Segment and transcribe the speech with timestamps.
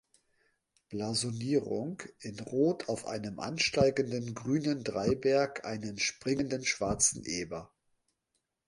[0.89, 7.71] Blasonierung: "In Rot auf einem ansteigenden grünen Dreiberg einen springenden schwarzen Eber.